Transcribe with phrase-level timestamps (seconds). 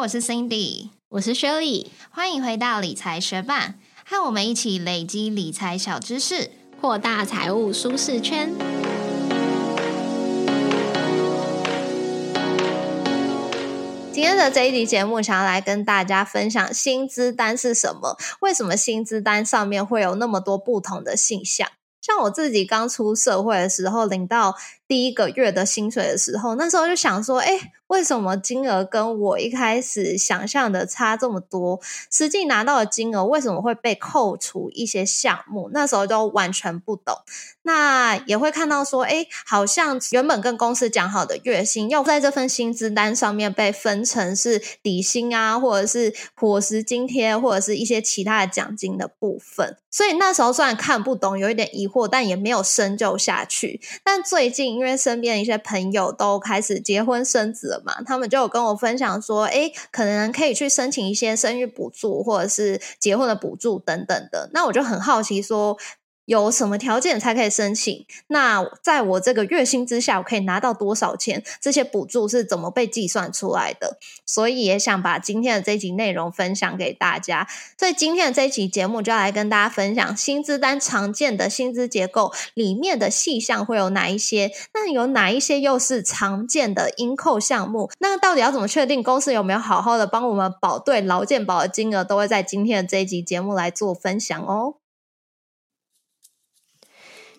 [0.00, 8.50] 我是 Cindy，我是 Shirley，欢迎回到理财学霸，和我们一起累积理财小知识，扩大财务舒适圈。
[14.10, 18.16] 今天的这一集节目，想要来跟大家分享薪资单是什么？
[18.40, 21.68] 为什么薪资单上面会有那么多不同的现象？
[22.00, 24.56] 像我自己刚出社会的时候，领到
[24.90, 27.72] 第一个月的薪水的时候，那时候就想说，哎。
[27.90, 31.80] 为什么金额跟我一开始想象的差这么多？
[32.08, 35.68] 实际拿到的金额为什么会被扣除一些项目？
[35.72, 37.16] 那时候都完全不懂。
[37.62, 49.76] 那也会看到说，哎，好像原本跟公司讲好的月薪，要在这份薪资单上面被分成是底薪啊，或者是伙食津贴，或者是一些其他的奖金的部分。
[49.90, 53.80] 所以那时候虽然看不懂，有一点疑惑，但也没有深究下去。
[54.04, 57.82] 但最近因为身边的一些朋友都开始结婚生子了。
[57.84, 64.48] 嘛，他们就有跟我分享说，哎，可能可以去申请一些生育补助，或者是结婚的补助等等的。
[64.54, 65.76] 那我就很好奇说。
[66.30, 68.06] 有什么条件才可以申请？
[68.28, 71.42] 那在我这个月薪之下，我可以拿到多少钱？
[71.60, 73.98] 这些补助是怎么被计算出来的？
[74.24, 77.48] 所以也想把今天的这集内容分享给大家。
[77.76, 84.52] 所以今天的这一集节目就要来跟大家分享薪资单常见的薪资结构里面的细项会有哪一些？
[84.72, 87.90] 那有哪一些又是常见的应扣项目？
[87.98, 94.79] 那到底要怎么确定公司有没有好好的帮我们保对劳健保的金额，都会在今天的这一集节目来做分享哦。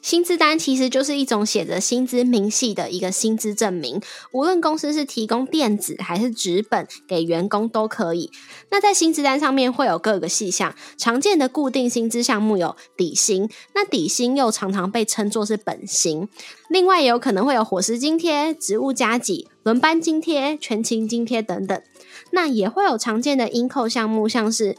[0.01, 8.31] 薪资单其实就是一种写着薪资明细的一个薪资证明，无论公司是提供电子还是纸本给员工都可以。
[8.71, 16.27] 那在薪资单上面会有各个细项，常见的固定薪资项目有底薪，那底薪又常常被称作是本薪。
[16.67, 21.79] 另外也有可能会有伙食津贴、职务加给、轮班津贴、全勤津贴等等。
[22.31, 24.75] 那也会有常见的应扣项目，像是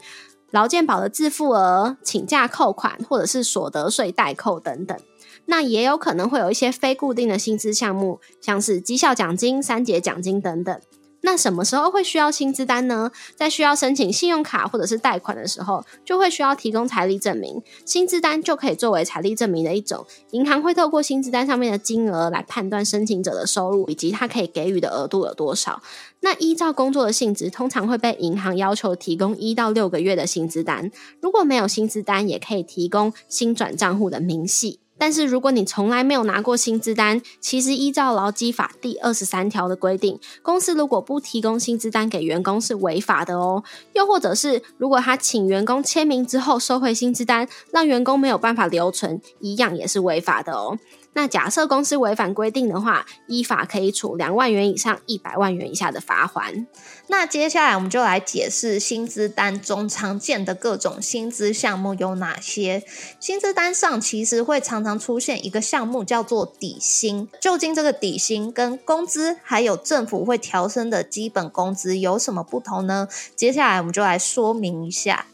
[0.51, 4.97] 劳健保的自付额、请假扣款或者是所得税代扣等等。
[5.45, 10.79] 那也有可能会有一些非固定的薪资项目，像是绩效奖金、三节奖金等等。
[11.25, 13.09] 那什么时候会需要薪资单呢？
[13.33, 20.05] 在需要申请信用卡或者是贷款的时候，就会需要提供财力证明，薪资单就可以作为财力证明的一种。
[20.31, 25.81] 银行会透过薪资单上面的金额来判断申请者的收入以及他可以给予的额度有多少。
[26.19, 30.91] 那依照工作的性质，通常会被银行要求提供一到六个月的薪资单。
[31.21, 34.81] 如果没有薪资单，也可以提供新转账户的明细。
[34.97, 43.63] 但是如果你从来没有拿过薪资单，其实依照劳基法第二十三条的规定，公司如果不提供薪资单给员工是违法的哦。
[43.93, 50.77] 又或者是如果他请员工签名之后收回薪资单，让员工没有办法留存，一样也是违法的哦。
[51.13, 56.65] 那假设公司违反规定的话，依法可以处两万元以上一百万元以下的罚款。
[57.07, 62.83] 那接下来我们就来解释薪资单中常见的各种薪资项目有哪些。
[63.19, 73.07] 薪资单上其实会常常出现一个项目叫做底薪，究竟这个底薪跟工资还有政府会调升的基本工资有什么不同呢？
[73.35, 75.27] 接下来我们就来说明一下。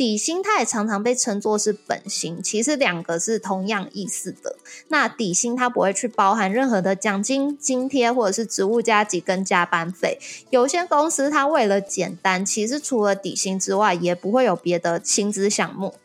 [0.00, 4.56] 底薪它也常常被称作是本薪，其实两个是同样意思的。
[4.88, 10.18] 那底薪它不会去包含任何的奖金、津贴或者是职务加级跟加班费。
[10.48, 15.96] 有些公司它为了简单，其实除了底薪之外，也不会有别的薪资项目。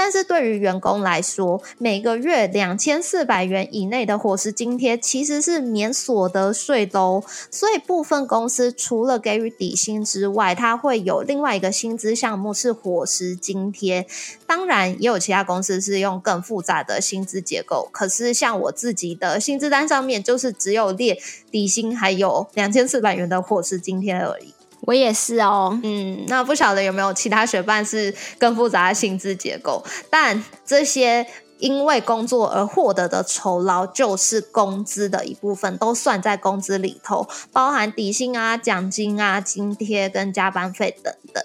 [0.00, 7.24] 但是对于员工来说，每个月两千四百元以内的伙食津贴其实是免所得税的哦。
[7.50, 14.06] 所以部分公司除了给予底薪之外，它会有另外一个薪资项目是伙食津贴。
[14.46, 17.88] 当然，也有其他公司是用更复杂的薪资结构。
[17.90, 21.20] 可是像我自己的薪资单上面，就是只有列
[21.50, 24.54] 底薪还有两千四百元的伙食津贴而已。
[24.82, 29.84] 我也是哦，嗯，那不晓得有没有其他学伴是更复杂的薪资结构？
[30.08, 31.26] 但这些
[31.58, 41.44] 因为工作而获得的酬劳，就是工资的一部分，都算在工资里头，包含底薪啊、奖金啊、津贴跟加班费等等。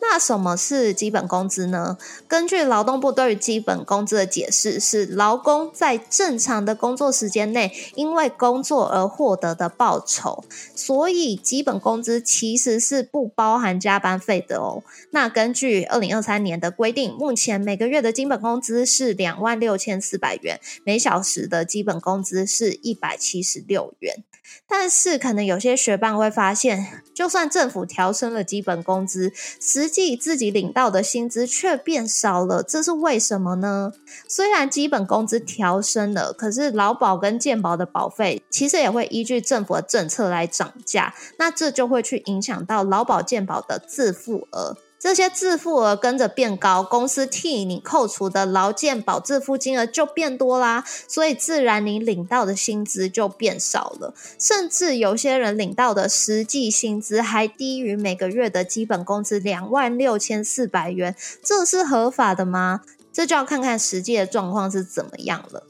[0.00, 1.98] 那什么是基本工资呢？
[2.26, 10.44] 根据劳动部对于基本工资的解释，是劳工在正常的工作时间内，因为工作而获得的报酬。
[10.74, 14.82] 所以，基本工资其实是不包含加班费的哦。
[15.10, 24.24] 那根据二零二三年的规定，目前每个月的基本工资是两万六千四百元，每小时的基本工资是一百七十六元。
[24.66, 33.92] 但是，可能有些学伴会发现，就算政府调升了基本工资，实际自己领到的薪资却变少了，这是为什么呢？
[34.28, 44.76] 虽然基本工资调升了，可是劳保跟健保的保费其实也会依据政府的政策来涨价，那这就会去影响到劳保健保的自付额。
[44.98, 62.80] 这些自付额跟着变高，公司替你扣除的劳健保自付金额就变多啦，所以自然你领到的薪资就变少了，甚至有些人领到的实际薪资还低于每个月的基本工资两万六千四百元，这是合法的吗？
[63.12, 65.62] 这就要看看实际的状况是怎么样了。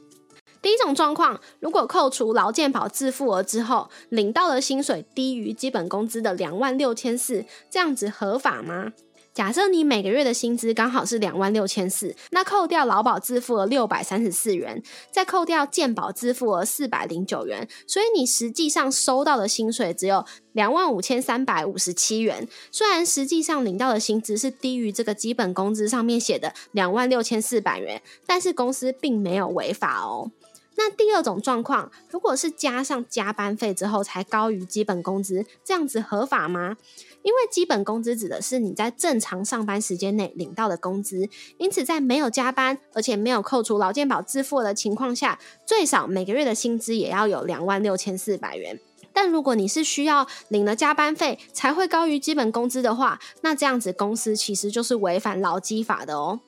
[0.61, 8.91] 第一种状况，如果扣除劳健保自付额之后，领到的薪水低于基本工资的两万六千四，这样子合法吗？
[9.39, 22.45] 假设你每个月的薪资刚好是两万六千四，那扣掉劳保支付额六百三十四元，再扣掉健保支付额四百零九元，所以你实际上收到的薪水只有两万五千三百五十七元。
[22.69, 30.31] 虽然实际上领到的薪资是低于这个基本工资上面写的两万六千四百元，但是公司并没有违法哦。
[30.79, 36.77] 那第二种状况，如果是加上加班费之后才高于基本工资，这样子合法吗？
[37.21, 41.27] 因为基本工资指的是你在正常上班时间内领到的工资，
[41.57, 48.79] 因此在没有加班，而且没有扣除劳健保支付的情况下，最少每个月的薪资也要有两万六千四百元。
[49.13, 56.39] 但如果你是需要领了加班费才会高于基本工资的话，那这样子公司其实就是违反劳基法的哦。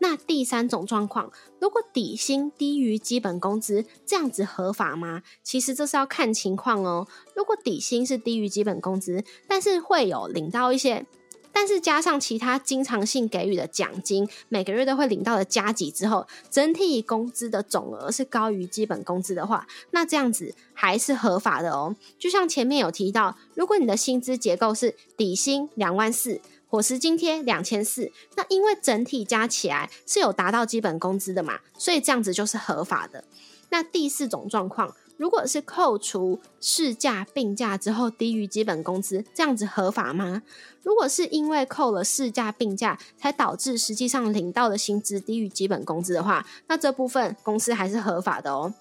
[0.00, 5.22] 那第三种状况，如果底薪低于基本工资，这样子合法吗？
[5.42, 7.08] 其实这是要看情况哦。
[7.34, 11.04] 如果底薪是低于基本工资，但是会有领到一些，
[11.52, 21.96] 但是加上其他经常性给予的奖金，每个月都会领到的加给之后，整体工资的总额是高于基本工资的话，那这样子还是合法的哦。
[22.18, 26.40] 就像前面有提到，如果你的薪资结构是底薪两万四。
[26.70, 33.24] 伙食津贴两千四，那因为整体加起来是有达到基本工资的嘛，所以这样子就是合法的。
[33.70, 40.42] 那第四种状况，如果是扣除事假病假之后低于基本工资，这样子合法吗？
[40.82, 48.72] 如果是因为扣了事假病假才导致实际上领到的薪资低于基本工资的话，那这部分公司还是合法的哦。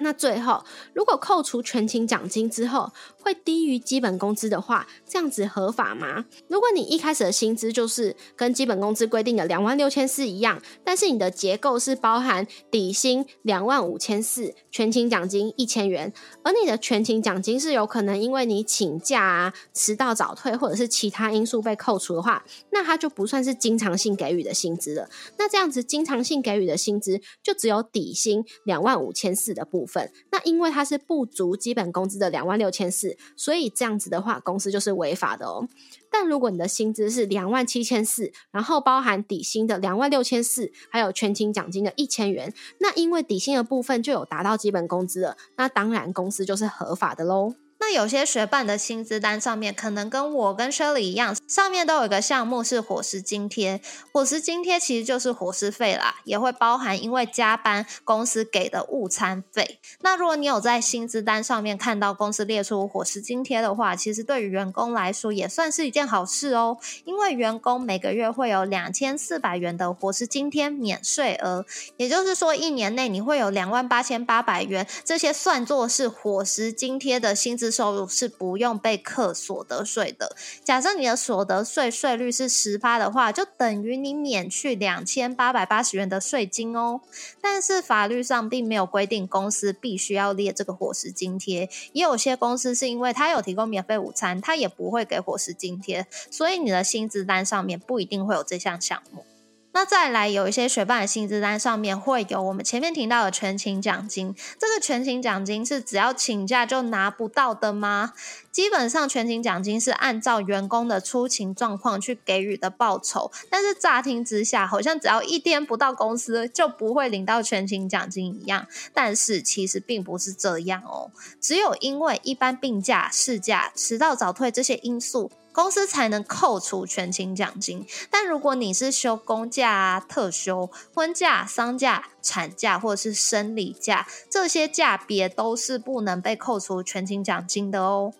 [0.00, 2.90] 那最后，如果扣除全勤奖金之后
[3.28, 6.24] 会低于基本工资的话，这样子合法吗？
[6.48, 16.10] 如果你一开始的薪资就是跟基本工资规定的两万六千四一样，但是你的结构是包含底薪两万五千四，全勤奖金一千元，
[16.42, 22.42] 而你的全勤奖金是有可能因为你请假啊、迟到早退或者是其他因素被扣除的话，
[22.72, 25.10] 那它就不算是经常性给予的薪资了。
[25.36, 30.10] 那这样子经常性给予的薪资就只有底薪两万五千四的部分。
[30.32, 35.68] 那因为它是不足基本工资的两万六千四，所以这样子的话，公司就是违法的哦。
[36.10, 47.54] 但如果你的薪资是两万七千四，然后包含底薪的两万六千四，还有全勤奖金的一千元，那因为底薪的部分就有达到基本工资了，那当然公司就是合法的喽。
[47.92, 53.80] 有些学伴的薪资单上面，可能跟我跟 Shirley 一样，上面都有一个项目是伙食津贴。
[54.12, 59.78] 伙食津贴其实就是伙食费啦，也会包含因为加班公司给的午餐费。
[60.00, 71.64] 那如果你有在薪资单上面看到公司列出伙食津贴的话，其实对于员工来说也算是一件好事哦，因为员工每个月会有两千四百元的伙食津贴免税额，
[71.96, 77.77] 也就是说一年内你会有两万八千八百元，这些算作是伙食津贴的薪资。
[77.78, 80.34] 收入是不用被课所得税的。
[80.64, 87.00] 假设你的所得税税率是十八的话，就等于你免去两千八百八十元的税金哦。
[87.40, 99.24] 但是法律上并没有规定公司必须要列这个伙食津贴，也有些公司是因为他有提供免费午餐，他也不会给伙食津贴，所以你的薪资单上面不一定会有这项项目。
[99.72, 108.12] 那再来有一些学霸的薪资单上面会有我们前面提到的全勤奖金，这个全勤奖金是只要请假就拿不到的吗？
[108.50, 125.30] 基本上全勤奖金是按照员工的出勤状况去给予的报酬，但是乍听之下好像只要一天不到公司就不会领到全勤奖金一样，但是其实并不是这样哦，只有因为一般病假、事假、迟到早退这些因素。
[125.58, 138.12] 公司才能扣除全勤奖金，但如果你是休公假啊、特休、婚假、丧假、产假或者是生理假，这些假别都是不能被扣除全勤奖金的哦。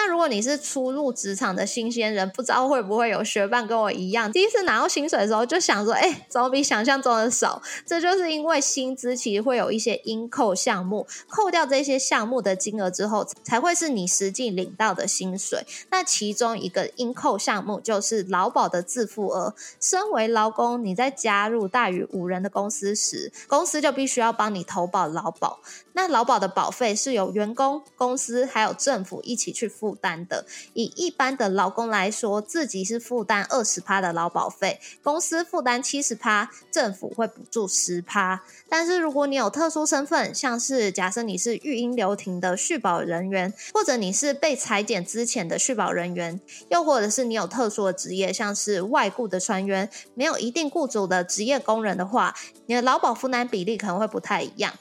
[0.00, 7.60] 那如果你是初入职场的新鲜人，不知道会不会有学伴跟我一样，第一次拿到薪水的时候就想说，哎，怎么比想象中的少？
[7.84, 15.66] 这就是因为薪资其实会有一些应扣项目，扣掉这些项目的金额之后，才会是你实际领到的薪水。
[15.90, 19.56] 那其中一个应扣项目就是劳保的自付额。
[19.80, 25.58] 身为劳工，你在加入大于五人的公司时，公司就必须要帮你投保劳保。
[25.94, 30.44] 那劳保的保费是由员工、公司还有政府一起去付负担的。
[30.74, 38.42] 以一般的劳工来说，自己是负担二十趴的劳保费，公司负担七十趴，政府会补助十趴。
[38.68, 52.34] 但是如果你有特殊身份，像是假设你是育婴留停的续保人员，或者你是被裁减之前的续保人员，又或者是你有特殊的职业，像是外雇的船员，没有一定雇主的职业工人的话，
[52.66, 54.74] 你的劳保负担比例可能会不太一样。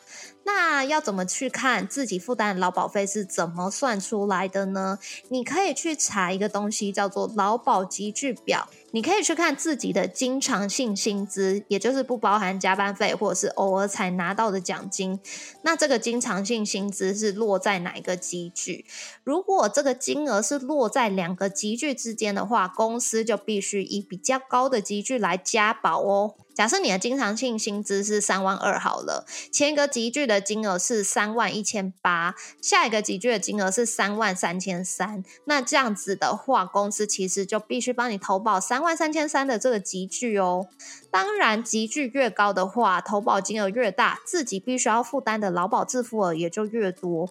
[0.47, 4.97] 那要怎么去看自己负担的劳保费是怎么算出来的呢？
[5.27, 8.69] 你可以去查一个东西，叫做劳保集聚表。
[8.97, 15.19] 你可以去看自己的经常性薪资，也就是不包含加班费或者是偶尔才拿到的奖金。
[15.61, 18.87] 那这个经常性薪资是落在哪一个集聚？
[19.23, 26.33] 如果这个金额是落在两个集聚之间的话，公司就必须以比较高的集聚来加保哦。
[26.55, 35.23] 假设你的经常性薪资是三万二好了，前一个集聚的金额是三万一千八，下一个集聚的金额是三万三千三。
[35.45, 40.67] 那这样子的话，公司其实就必须帮你投保三万三千三的这个集聚哦。
[41.11, 47.29] 当然，集聚越高的话，投保金额越大，自己必须要负担的劳保自付额也就越多。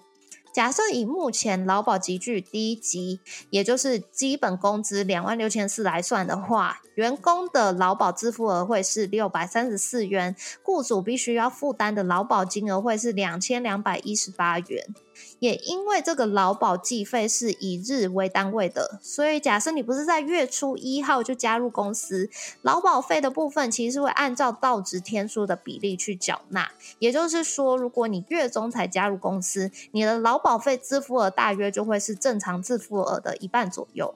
[0.52, 14.94] 假设以目前劳保集聚低级，也就是基本工资两万六千四来算的话，员工的劳保支付额会是六百三十四元，雇主必须要负担的劳保金额会是两千两百一十八元。
[15.38, 22.30] 也因为这个劳保计费是以日为单位的，所以假设你不是在月初一号就加入公司，
[22.62, 26.70] 劳保费的部分其实会按照到职天数的比例去缴纳。
[26.98, 34.14] 也就是说，如果你月中才加入公司，你的劳保费支付额大约就会是正常支付额的一半左右。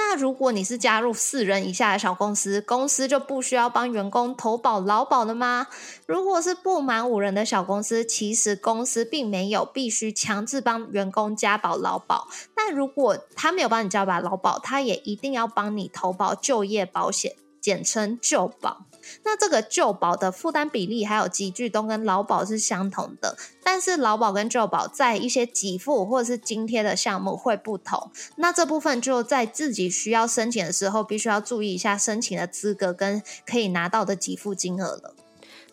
[0.00, 5.66] 那如果你是加入四人以下的小公司，公司就不需要帮员工投保劳保了吗？
[6.06, 12.28] 如果是不满五人的小公司，其实公司并没有必须强制帮员工加保劳保。
[12.54, 18.84] 但如果他没有帮你加保劳保，他也一定要帮你投保就业保险，简称就保。
[19.24, 28.10] 那这个旧保的负担比例还有集聚都跟劳保是相同的，但是劳保跟旧保在一些给付或者是津贴的项目会不同。
[28.36, 35.14] 那这部分就在自己需要申请的时候，必须要注意一下申请的资格跟可以拿到的给付金额了。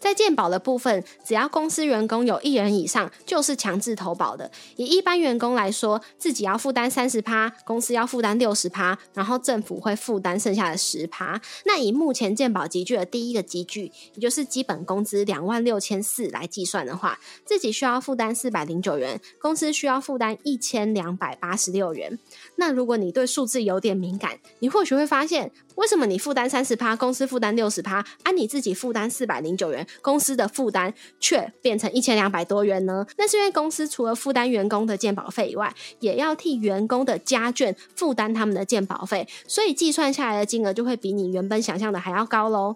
[0.05, 4.51] 在健保的部分，只要公司员工有一人以上，就是强制投保的。
[4.75, 11.41] 以一般员工来说，自己要负担三十趴，公司要负担六十趴，然后政府会负担剩下的十趴。
[11.65, 22.19] 那以目前健保集聚的第一个集聚，也就是基本工资两万六千四来计算的话，自己需要负担四百零九元，公司需要负担一千两百八十六元。
[22.57, 29.87] 那如果你对数字有点敏感，你或许会发现，为什么你负担三十趴，公司负担六十趴，而你自己负担四百零九元？
[30.01, 33.05] 公司的负担却变成一千两百多元呢？
[33.17, 42.75] 那是因为公司除了负担员工的健保费以外，也要替员工的家眷负担他们的健保费，所以计算下来的金额就会比你原本想象的还要高喽。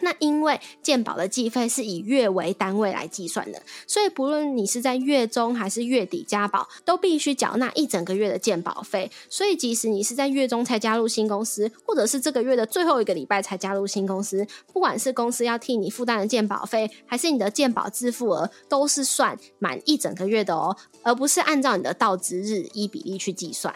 [0.00, 9.10] 那因为健保的计费是以月为单位来计算的，所以不论你是在月中还是月底加保，都必须缴纳一整个月的健保费。
[9.28, 23.74] 所以即使你是在月中才加入新公司，或者是这个月的最后一个礼拜才加入新公司，不管是公司要替你负担的健保费，还是你的健保自付额，都是算满一整个月的哦，而不是按照你的到职日依比例去计算。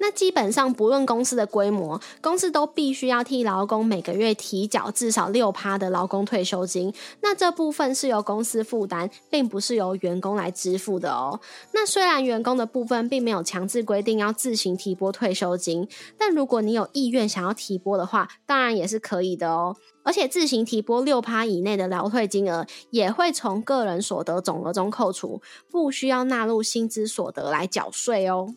[0.00, 6.92] 那基本上不论公司的规模，公司都必须要替劳工每个月提缴至少六趴的劳工退休金。
[7.20, 11.38] 那这部分是由公司负担，并不是由员工来支付的哦。
[11.72, 15.86] 那虽然员工的部分并没有强制规定要自行提拨退休金，
[16.18, 19.76] 但如果你有意愿想要提拨的话，当然也是可以的哦。
[20.02, 28.54] 而且自行提拨六趴以内的劳退金额，也会从个人所得总额中扣除，不需要纳入薪资所得来缴税哦。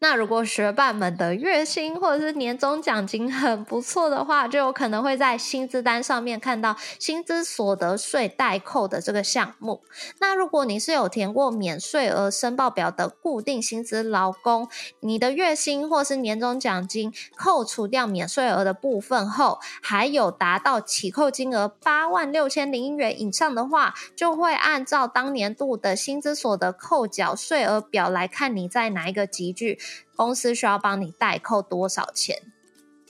[0.00, 9.82] 那如果学霸们的月薪或者是年终奖金很不错的话，就有可能会在薪资单上面看到薪资所得税代扣的这个项目。
[10.20, 14.68] 那如果你是有填过免税额申报表的固定薪资劳工，
[15.00, 29.47] 你的月薪或是年终奖金扣除掉免税额的部分后，还有达到起扣金额八万六千零元以上的话，就会按照当年度的薪资所得扣缴税额表来看你在哪一个级。
[29.48, 29.78] 依据，
[30.14, 32.42] 公司需要帮你代扣多少钱。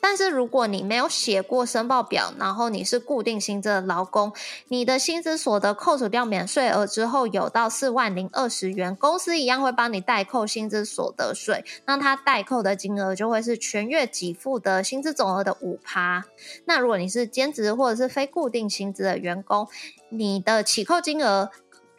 [0.01, 4.33] 但是如果你没有写过申报表，然后你是固定薪资的劳工，
[4.69, 16.25] 你的薪资所得扣除掉免税额之后有到四万零二十元，公司一样会帮你代扣薪资所得税，那它代扣的金额就会是全月给付的薪资总额的五趴。
[16.67, 19.67] 那如果你是兼职或者是非固定薪资的员工，
[20.11, 21.51] 你的起扣金额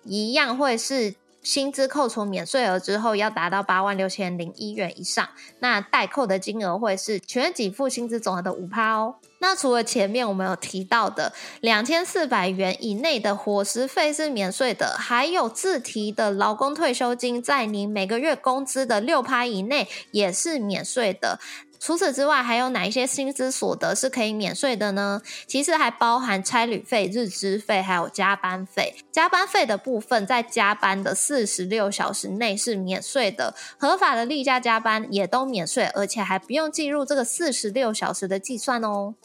[0.05, 1.15] 一样会是。
[1.50, 5.27] 薪资扣除免税额之后要达到八万六千零一元以上，
[5.62, 9.15] 那代扣的金额会是全给付薪资总额的五趴哦。
[9.39, 21.39] 那除了前面我们有提到的两千四百元以内的伙食费是免税的，还有自提的劳工退休金，在您每个月工资的六趴以内也是免税的。
[21.79, 25.21] 除此之外，还有哪一些薪资所得是可以免税的呢？
[25.48, 28.95] 其实还包含差旅费、日资费，还有加班费。
[29.12, 39.15] 加班费的部分，在加班的四十六小时内是免税的，合法的例假加班也都免税，而且还不用计入这个四十六小时的计算哦。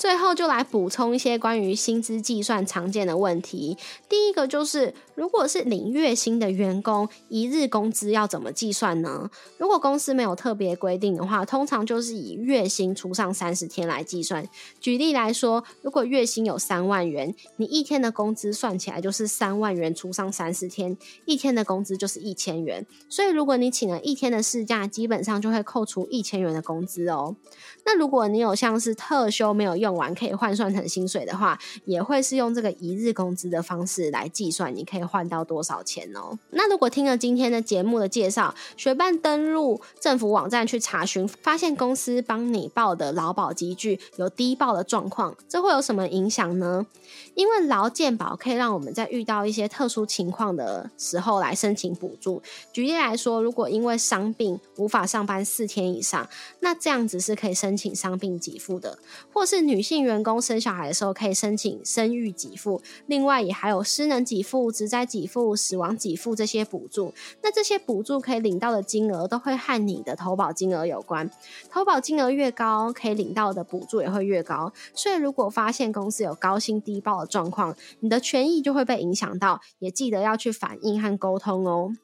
[0.00, 3.76] 最后就来补充一些关于薪资计算常见的问题。
[4.08, 9.30] 第一个就是，如果是领月薪的员工，一日工资要怎么计算呢？
[9.58, 14.48] 如果公司没有特别规定的话，通常就是以月薪除上三十天来计算。
[14.80, 22.86] 举例来说，如果月薪有三万元，你一天的工资算起来就是三万元除上三十天，一天的工资就是一千元。
[23.10, 27.36] 所以如果你请了一天的事假，基本上就会扣除一千元的工资哦。
[27.84, 36.38] 那如果你有像是特休没有用完可以换算成薪水的话，也会是用这个一日工资的方式来计算，你可以换到多少钱哦。
[36.50, 46.86] 那如果听了今天的节目的介绍，学办登录政府网站去查询，发现公司帮你报的劳保积聚有低报的状况，这会有什么影响呢？
[47.34, 52.42] 因为劳健保可以让我们在遇到一些特殊情况的时候来申请补助。
[52.72, 56.28] 举例来说，如果因为伤病无法上班四天以上，
[56.60, 58.98] 那这样子是可以申请伤病给付的；
[59.32, 62.82] 或是女女性员工生小孩的时候可以申请生育给付。
[63.06, 67.14] 另外，也还有失能给付、职灾给付、死亡给付这些补助。
[67.42, 71.30] 那这些补助可以领到的金额都会和你的投保金额有关。
[71.70, 74.70] 投保金额越高，可以领到的补助也会越高。
[74.92, 81.94] 所以，如果发现公司有高薪低报的，状况，你的权益就会被影响到，也记得要去反映和沟通哦。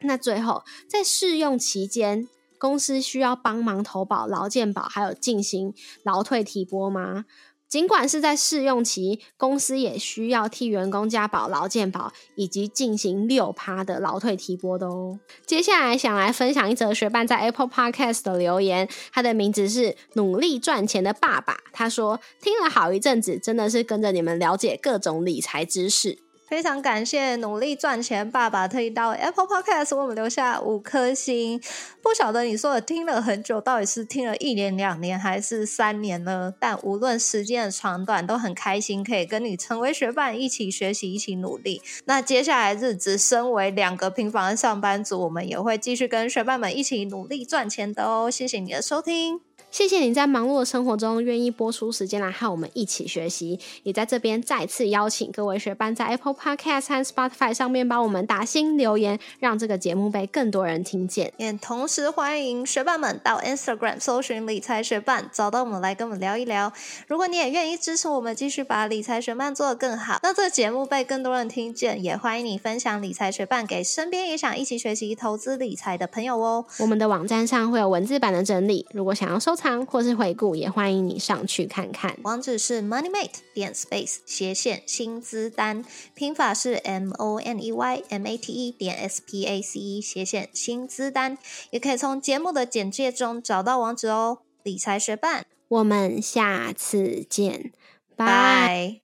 [0.00, 2.26] 那最后，在试用期间，
[2.58, 5.72] 公司需要帮忙投保劳健保，还有进行
[6.02, 7.24] 劳退提拨吗？
[7.68, 15.18] 尽管是在试用期，公司也需要替员工加保劳健保，以及进行六趴的劳退提拨的哦。
[15.44, 21.56] 接下来想来分享一则学伴在 Apple Podcast 的留言，他的名字是努力赚钱的爸爸。
[21.72, 26.25] 他说听了好一阵子，真的是跟着你们了解各种理财知识。
[26.48, 31.60] 非常感谢努力赚钱爸爸特意到 Apple Podcast 为我们留下五颗星。
[32.00, 36.54] 不晓得你说的听了很久，到底是听了一年、两年还是三年呢？
[36.60, 41.82] 但无论时间的长短，都很开心可以跟你成为学伴，一起学习，一起努力。
[42.04, 48.30] 那接下来日子，身为两个平凡的上班族，我们也会继续跟学伴们一起努力赚钱的哦。
[48.30, 49.45] 谢谢你的收听。
[49.76, 61.30] 谢谢你在忙碌的生活中愿意播出时间来和我们一起学习，也在这边再次邀请各位学伴在 Apple Podcast 和 Spotify 上面帮我们打新留言，让这个节目被更多人听见。
[61.36, 66.72] 也同时欢迎学伴们到 Instagram 搜寻理财学伴，找到我们来跟我们聊一聊。
[67.06, 76.64] 如果你也愿意支持我们继续把理财学伴做得更好，那这个节目被更多人听见，也欢迎你分享理财学伴给身边也想一起学习投资理财的朋友哦。
[76.78, 79.65] 我们的网站上会有文字版的整理，如果想要收藏。
[79.84, 82.16] 或是回顾，也欢迎你上去看看。
[82.22, 89.20] 网址是 moneymate 点 space 斜线薪资单，拼法是 m o n e y m a t e 点 s
[89.26, 91.36] p a c e 斜线薪资单，
[91.70, 94.38] 也可以从节目的简介中找到网址哦。
[94.62, 97.72] 理财学伴，我们下次见，
[98.14, 99.00] 拜。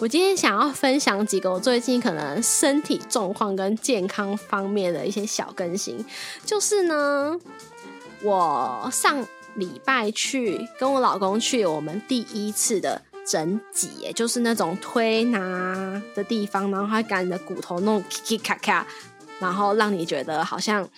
[0.00, 6.02] 我今天想要分享几个我最近可能身体状况跟健康方面的一些小更新，
[6.46, 7.38] 就是呢，
[8.22, 9.26] 我上。
[9.54, 18.02] 礼拜去跟我老公去我们第一次的整脊，也就是那种推拿的地方，然后他把你的骨头弄
[18.42, 18.86] 咔咔，
[19.38, 20.88] 然后让你觉得好像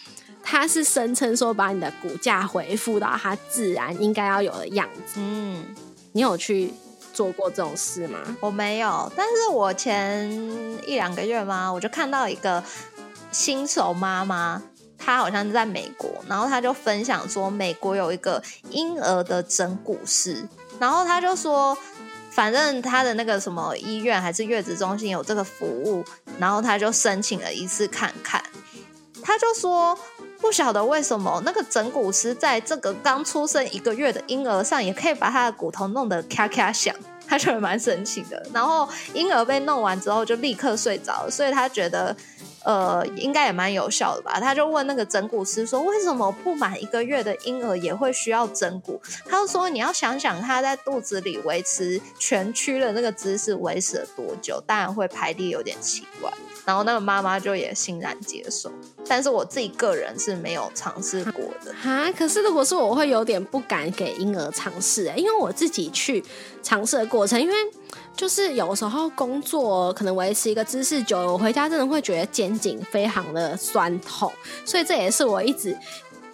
[0.42, 5.14] 他是声称说把你的骨架恢复到它自然应该要有的样子。
[5.16, 5.64] 嗯，
[6.12, 6.72] 你有去
[7.12, 8.18] 做过这种事吗？
[8.40, 10.30] 我没有，但是我前
[10.86, 12.62] 一两个月嘛，我就看到一个
[13.32, 14.62] 新手妈妈。
[15.02, 20.46] 他好像是在美国，然后他就分享说，美国有一个婴儿的整骨师，
[20.78, 21.76] 然后他就说，
[22.30, 26.04] 反正他的那个什么医院还是月子中心有这个服务，
[26.38, 28.44] 然后他就申请了一次看看，
[29.22, 29.98] 他就说，
[30.38, 36.94] 不晓得为什么那个整骨师在这个刚出生一个月的婴儿上也可以把他的骨头弄得咔咔响，
[37.26, 38.46] 他觉得蛮神奇的。
[38.52, 42.14] 然后婴儿被弄完之后就立刻睡着，所以他觉得。
[42.64, 44.38] 呃，应该也蛮有效的吧？
[44.38, 56.30] 他就问那个整骨师说：“为什么不满一个月的婴儿也会需要整骨？”他就说：“你要想想他在肚子里维持全区的那个姿势维持了多久，当然会排地有点奇怪。”
[56.66, 58.70] 然后那个妈妈就也欣然接受。
[59.10, 66.24] 但是我自己个人是没有尝试过的哈，可是如果是我会有点不敢给婴儿尝试，因为我自己去
[66.62, 67.54] 尝试的过程，因为。
[68.16, 74.30] 就是有时候工作可能维持一个姿势久了，我回家真的会觉得肩颈非常的酸痛，
[74.62, 75.74] 所以这也是我一直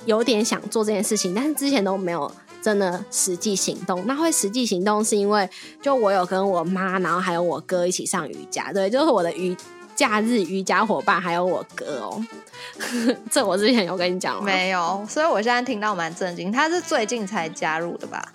[0.05, 4.05] 有点想做这件事情，但是之前都没有真的实际行动。
[4.05, 5.49] 那会实际行动是因为
[5.81, 9.57] 就我有跟我妈，然后还有我哥一起上瑜伽，对，就是我的瑜
[9.97, 12.25] 假日瑜伽伙伴，还有我哥哦。
[13.31, 15.05] 这我之前有跟你讲没有？
[15.09, 18.33] 所以我现在听到蛮震惊，他是最近才加入的吧？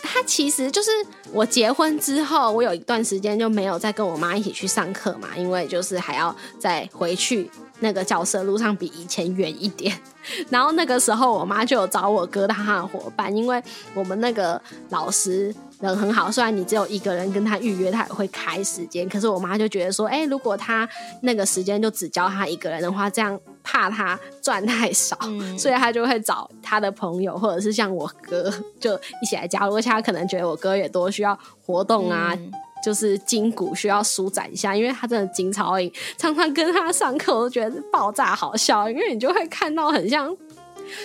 [0.00, 0.90] 他其实就是
[1.32, 9.98] 我结婚之后，我有一段时间就没有再跟我妈一起去上课嘛，因为就是还要再回去那个教室路上比以前远一点。
[10.50, 13.62] 然后那个时候，我妈就有找我哥他的伙伴，因为
[13.94, 15.54] 我们那个老师。
[15.80, 19.08] 人很好，虽然你只有一个人跟他预约，他也会开时间。
[19.08, 20.88] 可是我妈就觉得说，哎，如果他
[21.22, 25.16] 那个时间就只教他一个人的话，这样怕他赚太少，
[25.56, 29.76] 所以他就会找他的朋友，或者是像我哥，就一起来加入。
[29.76, 32.36] 而且他可能觉得我哥也多需要活动啊，
[32.82, 35.92] 就是筋骨需要舒展一下，因为他真的筋超硬。
[36.16, 40.36] 常常跟他上课，我都觉得爆炸好笑，因为你就会看到很像。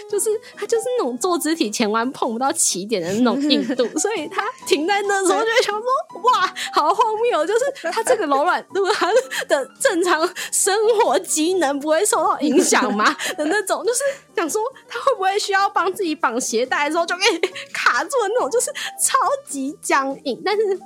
[0.09, 7.45] 就是他就是那种坐肢体前弯碰不到起点的那种硬度， 所以他停在那时候就想说哇，好荒谬！
[7.45, 9.11] 就是他这个柔软度，他
[9.47, 13.15] 的正常生活机能不会受到影响吗？
[13.37, 13.99] 的那种，就是
[14.35, 17.23] 想说他会不会需要帮自己绑鞋带的时候就给
[17.73, 20.79] 卡住的那种，就是超级僵硬，但是。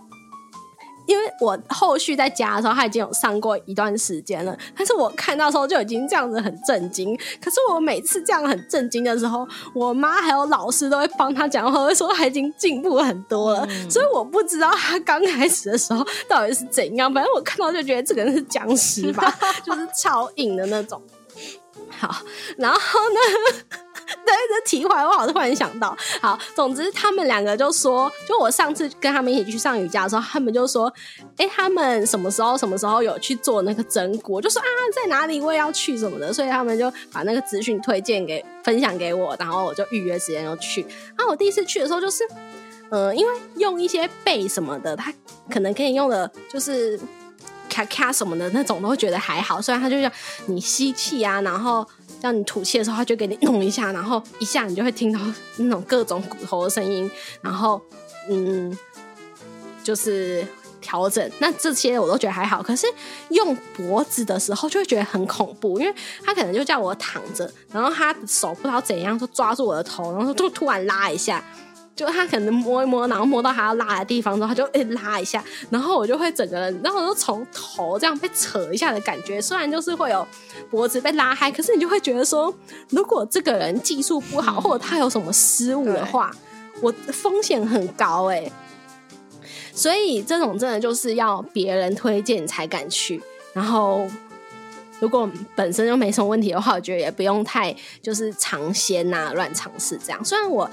[1.08, 7.18] 因为我后续在家的时候，他已经有上过一段时间了，但是我看到时候就已经这样子很震惊。
[7.42, 13.68] 可是我每次这样很震惊的时候，我妈还有老师都会帮他讲话，会说他已经进步很多了。
[13.90, 19.34] 所以我不知道他刚开始的时候到底是怎样，反正我看到就觉得这个人是僵尸吧，
[19.66, 21.02] 就是超硬的那种。
[21.90, 22.14] 好，
[22.58, 23.80] 然后呢？
[24.28, 30.94] 对，这题外话，我好突然想到，好，总之他们两个就说，就我上次跟他们一起去上瑜伽的时候，他们就说，
[31.38, 40.84] 哎，他们什么时候什么时候有去做那个整骨，就说啊，在哪里我也要去什么的，所以他们就把那个资讯推荐给分享给我，然后我就预约时间就去。
[41.16, 42.26] 啊，我第一次去的时候就是，
[42.90, 45.14] 呃，因为用一些背什么的，他
[45.50, 47.00] 可能可以用的，就是
[47.70, 49.62] 咔咔什么的那种，都会觉得还好。
[49.62, 50.12] 虽然他就像
[50.48, 51.88] 你吸气啊，然后。
[52.22, 55.20] 让你吐气的时候，他就给你弄一下，然后一下你就会听到
[55.58, 57.10] 那种各种骨头的声音，
[57.42, 57.82] 然后
[58.30, 58.78] 嗯，
[59.84, 60.46] 就是
[60.82, 61.32] 调整。
[61.40, 62.88] 那这些我都觉得还好，可是
[63.30, 71.44] 用脖子的时候就会觉得很恐怖，因为他可能就叫我躺着，然后他的手不知道怎样就抓住我的头，然后就突然拉一下。
[71.98, 79.42] 就他可能摸一摸，然后摸到他要拉的地方之后，他就诶拉一下，然后我就会整个人，然后就从头这样被扯一下的感觉。
[79.42, 80.26] 虽然就是会有
[80.70, 82.54] 脖子被拉开，可是你就会觉得说，
[82.92, 86.32] 如果这个人技术不好，或者他有什么失误的话，
[86.82, 88.52] 我风险很高诶。
[89.74, 93.20] 所以这种真的就是要别人推荐才敢去。
[93.54, 94.08] 然后
[95.00, 100.24] 如果本身就没什么问题的话，我觉得也不用太就是尝鲜呐，乱尝试这样。
[100.24, 100.70] 虽然我。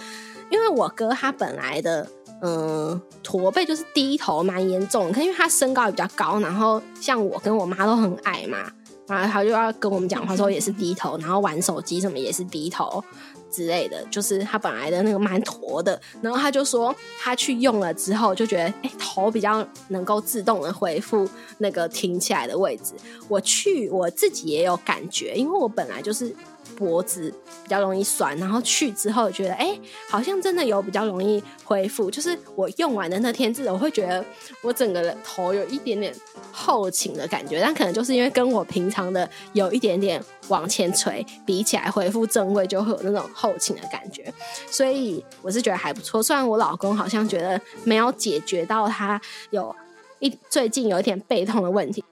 [0.50, 2.06] 因为我哥他本来的
[2.42, 8.70] 嗯驼背就是低头蛮严重，可因为他身高比较高，然后像我跟我妈都很矮嘛，
[9.06, 13.02] 然后他就要跟我们讲话说也是低头，然后玩手机什么也是低头
[13.50, 21.28] 之类的，就是他本来的那个蛮驼的，然后他就说他去用了之后就觉得哎头比较能够自动的恢复
[21.58, 22.92] 那个挺起来的位置，
[23.28, 26.34] 我去我自己也有感觉，因为我本来就是。
[26.76, 27.32] 脖子
[27.62, 32.10] 比较容易酸，然后去之后觉得，哎，好像真的有比较容易恢复。
[32.10, 34.24] 就是我用完的那天，至少我会觉得
[34.62, 36.14] 我整个的头有一点点
[36.52, 44.32] 后倾的感觉，但可能就是因为跟我平常的有一点点往前垂比起来，恢复正位就会有那种后倾的感觉。
[44.70, 46.22] 所以我是觉得还不错。
[46.22, 49.74] 虽然我老公好像觉得没有解决到他有
[50.18, 52.04] 一最近有一点背痛的问题。